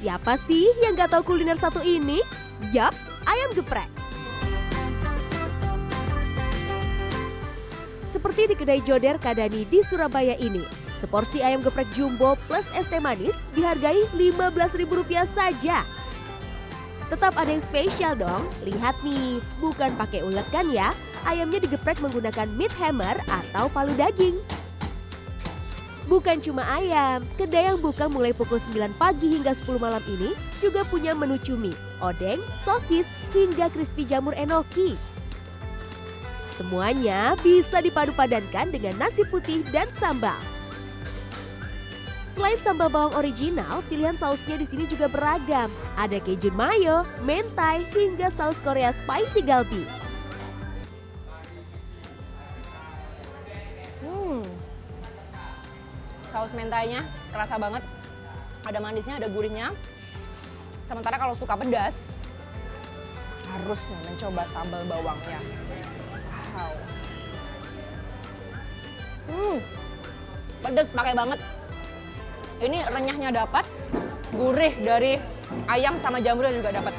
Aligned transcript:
Siapa 0.00 0.32
sih 0.40 0.64
yang 0.80 0.96
gak 0.96 1.12
tahu 1.12 1.36
kuliner 1.36 1.60
satu 1.60 1.84
ini? 1.84 2.24
Yap, 2.72 2.96
ayam 3.28 3.52
geprek. 3.52 3.84
Seperti 8.08 8.48
di 8.48 8.54
kedai 8.56 8.80
Joder 8.80 9.20
Kadani 9.20 9.68
di 9.68 9.84
Surabaya 9.84 10.40
ini, 10.40 10.64
seporsi 10.96 11.44
ayam 11.44 11.60
geprek 11.60 11.84
jumbo 11.92 12.32
plus 12.48 12.64
es 12.72 12.88
teh 12.88 12.96
manis 12.96 13.44
dihargai 13.52 14.08
Rp15.000 14.16 14.88
saja. 15.28 15.84
Tetap 17.12 17.36
ada 17.36 17.52
yang 17.52 17.60
spesial 17.60 18.16
dong. 18.16 18.48
Lihat 18.64 18.96
nih, 19.04 19.36
bukan 19.60 20.00
pakai 20.00 20.24
ulek 20.24 20.48
kan 20.48 20.72
ya? 20.72 20.96
Ayamnya 21.28 21.60
digeprek 21.60 22.00
menggunakan 22.00 22.48
meat 22.56 22.72
hammer 22.80 23.20
atau 23.28 23.68
palu 23.68 23.92
daging. 24.00 24.40
Bukan 26.10 26.42
cuma 26.42 26.66
ayam, 26.66 27.22
kedai 27.38 27.70
yang 27.70 27.78
buka 27.78 28.10
mulai 28.10 28.34
pukul 28.34 28.58
9 28.58 28.98
pagi 28.98 29.30
hingga 29.30 29.54
10 29.54 29.78
malam 29.78 30.02
ini 30.10 30.34
juga 30.58 30.82
punya 30.82 31.14
menu 31.14 31.38
cumi, 31.38 31.70
odeng, 32.02 32.42
sosis, 32.66 33.06
hingga 33.30 33.70
crispy 33.70 34.02
jamur 34.02 34.34
enoki. 34.34 34.98
Semuanya 36.50 37.38
bisa 37.38 37.78
dipadu-padankan 37.78 38.74
dengan 38.74 38.98
nasi 39.06 39.22
putih 39.22 39.62
dan 39.70 39.86
sambal. 39.94 40.34
Selain 42.26 42.58
sambal 42.58 42.90
bawang 42.90 43.14
original, 43.14 43.78
pilihan 43.86 44.18
sausnya 44.18 44.58
di 44.58 44.66
sini 44.66 44.90
juga 44.90 45.06
beragam. 45.06 45.70
Ada 45.94 46.18
keju 46.18 46.50
mayo, 46.50 47.06
mentai, 47.22 47.86
hingga 47.94 48.34
saus 48.34 48.58
Korea 48.58 48.90
spicy 48.90 49.46
galbi. 49.46 49.99
Saus 56.40 56.56
mentainya 56.56 57.04
kerasa 57.28 57.60
banget. 57.60 57.84
Ada 58.64 58.80
manisnya, 58.80 59.20
ada 59.20 59.28
gurihnya. 59.28 59.76
Sementara 60.88 61.20
kalau 61.20 61.36
suka 61.36 61.52
pedas, 61.52 62.08
harus 63.44 63.92
nih 63.92 64.00
mencoba 64.08 64.48
sambal 64.48 64.80
bawangnya. 64.88 65.36
Wow. 66.56 66.72
Hmm. 69.28 69.56
Pedas 70.64 70.88
pakai 70.96 71.12
banget. 71.12 71.44
Ini 72.64 72.88
renyahnya 72.88 73.36
dapat, 73.36 73.68
gurih 74.32 74.80
dari 74.80 75.20
ayam 75.68 76.00
sama 76.00 76.24
jamurnya 76.24 76.56
juga 76.56 76.72
dapat. 76.72 76.96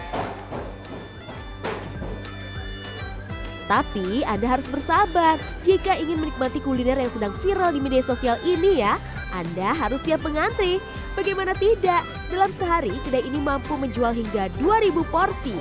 Tapi 3.65 4.21
Anda 4.21 4.53
harus 4.53 4.69
bersabar 4.69 5.41
jika 5.65 5.97
ingin 5.97 6.21
menikmati 6.21 6.61
kuliner 6.61 7.01
yang 7.01 7.09
sedang 7.09 7.33
viral 7.41 7.73
di 7.73 7.81
media 7.81 8.05
sosial 8.05 8.37
ini 8.45 8.85
ya. 8.85 9.01
Anda 9.31 9.71
harus 9.71 10.03
siap 10.03 10.21
mengantri. 10.27 10.83
Bagaimana 11.15 11.55
tidak? 11.55 12.03
Dalam 12.27 12.51
sehari, 12.51 12.91
kedai 13.03 13.23
ini 13.23 13.39
mampu 13.39 13.75
menjual 13.79 14.11
hingga 14.15 14.51
2000 14.59 15.03
porsi. 15.07 15.55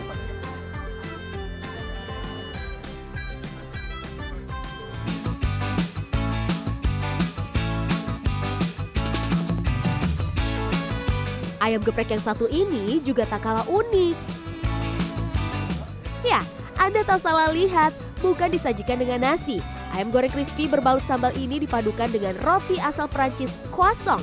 Ayam 11.61 11.85
geprek 11.85 12.11
yang 12.11 12.25
satu 12.25 12.49
ini 12.49 12.99
juga 13.05 13.29
tak 13.29 13.45
kalah 13.45 13.69
unik. 13.69 14.17
Ya, 16.25 16.41
Anda 16.81 17.05
tak 17.05 17.21
salah 17.21 17.53
lihat, 17.53 17.93
bukan 18.25 18.49
disajikan 18.49 18.97
dengan 18.97 19.23
nasi. 19.23 19.61
Ayam 19.91 20.15
goreng 20.15 20.31
crispy 20.31 20.71
berbalut 20.71 21.03
sambal 21.03 21.35
ini 21.35 21.59
dipadukan 21.59 22.07
dengan 22.07 22.39
roti 22.47 22.79
asal 22.79 23.11
Prancis 23.11 23.59
croissant. 23.75 24.23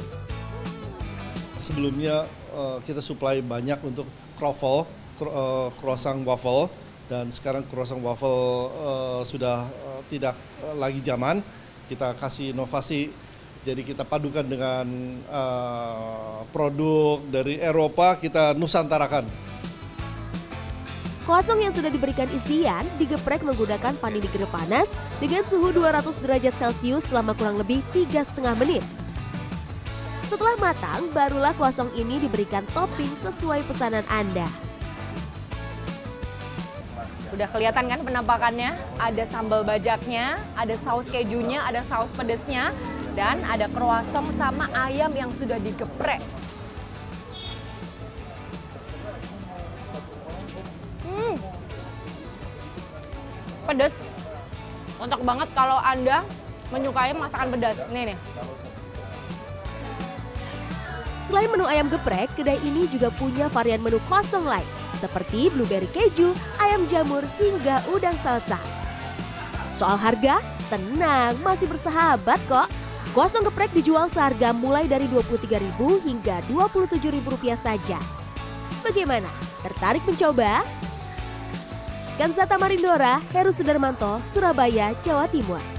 Sebelumnya 1.60 2.24
uh, 2.56 2.80
kita 2.88 3.04
supply 3.04 3.44
banyak 3.44 3.76
untuk 3.84 4.08
croffle, 4.40 4.88
cro 5.20 5.28
uh, 5.28 5.70
croissant 5.76 6.24
waffle, 6.24 6.72
dan 7.12 7.28
sekarang 7.28 7.68
croissant 7.68 8.00
waffle 8.00 8.72
uh, 8.80 9.22
sudah 9.28 9.68
tidak 10.08 10.40
lagi 10.80 11.04
zaman. 11.04 11.44
Kita 11.92 12.16
kasih 12.16 12.56
inovasi, 12.56 13.12
jadi 13.64 13.84
kita 13.84 14.08
padukan 14.08 14.48
dengan 14.48 14.88
produk 16.52 17.24
dari 17.28 17.60
Eropa, 17.60 18.20
kita 18.20 18.56
nusantarakan. 18.56 19.47
Kosong 21.28 21.60
yang 21.60 21.76
sudah 21.76 21.92
diberikan 21.92 22.32
isian 22.32 22.88
digeprek 22.96 23.44
menggunakan 23.44 24.00
panini 24.00 24.32
kering 24.32 24.48
panas 24.48 24.88
dengan 25.20 25.44
suhu 25.44 25.76
200 25.76 26.24
derajat 26.24 26.56
Celcius 26.56 27.04
selama 27.12 27.36
kurang 27.36 27.60
lebih 27.60 27.84
3,5 27.92 28.56
menit. 28.56 28.80
Setelah 30.24 30.56
matang, 30.56 31.12
barulah 31.12 31.52
kuasong 31.60 31.92
ini 32.00 32.24
diberikan 32.24 32.64
topping 32.72 33.12
sesuai 33.20 33.68
pesanan 33.68 34.08
Anda. 34.08 34.48
Udah 37.36 37.52
kelihatan 37.52 37.92
kan 37.92 38.00
penampakannya? 38.08 38.80
Ada 38.96 39.28
sambal 39.28 39.68
bajaknya, 39.68 40.40
ada 40.56 40.80
saus 40.80 41.12
kejunya, 41.12 41.60
ada 41.60 41.84
saus 41.84 42.08
pedesnya, 42.16 42.72
dan 43.20 43.44
ada 43.44 43.68
croissant 43.76 44.32
sama 44.32 44.72
ayam 44.72 45.12
yang 45.12 45.36
sudah 45.36 45.60
digeprek. 45.60 46.24
Pedas. 53.68 53.94
Untuk 54.98 55.20
banget 55.28 55.52
kalau 55.52 55.78
Anda 55.84 56.24
menyukai 56.72 57.12
masakan 57.12 57.52
pedas. 57.52 57.78
Nih 57.92 58.16
nih. 58.16 58.18
Selain 61.28 61.52
menu 61.52 61.68
ayam 61.68 61.92
geprek, 61.92 62.32
kedai 62.40 62.56
ini 62.64 62.88
juga 62.88 63.12
punya 63.12 63.52
varian 63.52 63.84
menu 63.84 64.00
kosong 64.08 64.48
lain, 64.48 64.64
seperti 64.96 65.52
blueberry 65.52 65.92
keju, 65.92 66.32
ayam 66.56 66.88
jamur, 66.88 67.20
hingga 67.36 67.84
udang 67.92 68.16
salsa. 68.16 68.56
Soal 69.68 70.00
harga, 70.00 70.40
tenang, 70.72 71.36
masih 71.44 71.68
bersahabat 71.68 72.40
kok. 72.48 72.72
Kosong 73.12 73.44
geprek 73.44 73.76
dijual 73.76 74.08
seharga 74.08 74.56
mulai 74.56 74.88
dari 74.88 75.04
Rp23.000 75.12 75.80
hingga 76.08 76.36
Rp27.000 76.48 77.60
saja. 77.60 78.00
Bagaimana? 78.80 79.28
Tertarik 79.68 80.08
mencoba? 80.08 80.64
Kansata 82.18 82.58
Marindora, 82.58 83.22
Heru 83.32 83.54
Sudarmanto, 83.54 84.20
Surabaya, 84.26 84.96
Jawa 85.04 85.28
Timur. 85.30 85.77